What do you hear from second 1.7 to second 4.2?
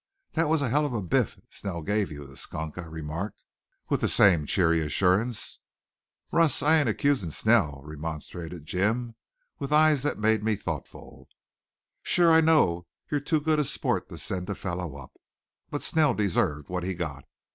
gave you, the skunk," I remarked with the